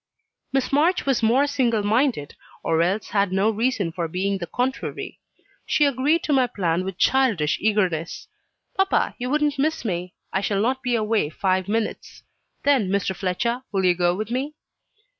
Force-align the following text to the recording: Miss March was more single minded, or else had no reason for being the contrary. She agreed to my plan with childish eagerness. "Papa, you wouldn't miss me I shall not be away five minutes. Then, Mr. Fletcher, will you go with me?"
Miss 0.51 0.71
March 0.73 1.05
was 1.05 1.21
more 1.21 1.45
single 1.45 1.83
minded, 1.83 2.35
or 2.63 2.81
else 2.81 3.09
had 3.09 3.31
no 3.31 3.51
reason 3.51 3.91
for 3.91 4.07
being 4.07 4.39
the 4.39 4.47
contrary. 4.47 5.19
She 5.67 5.85
agreed 5.85 6.23
to 6.23 6.33
my 6.33 6.47
plan 6.47 6.83
with 6.83 6.97
childish 6.97 7.59
eagerness. 7.61 8.27
"Papa, 8.75 9.13
you 9.19 9.29
wouldn't 9.29 9.59
miss 9.59 9.85
me 9.85 10.15
I 10.33 10.41
shall 10.41 10.59
not 10.59 10.81
be 10.81 10.95
away 10.95 11.29
five 11.29 11.67
minutes. 11.67 12.23
Then, 12.63 12.89
Mr. 12.89 13.15
Fletcher, 13.15 13.61
will 13.71 13.85
you 13.85 13.93
go 13.93 14.15
with 14.15 14.31
me?" 14.31 14.55